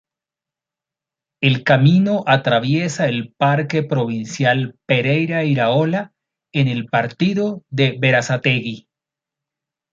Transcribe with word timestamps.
El 1.43 1.63
camino 1.63 2.23
atraviesa 2.25 3.07
el 3.07 3.33
Parque 3.37 3.83
Provincial 3.83 4.75
Pereyra 4.87 5.43
Iraola 5.43 6.11
en 6.51 6.67
el 6.67 6.87
Partido 6.87 7.61
de 7.69 7.95
Berazategui. 7.99 8.87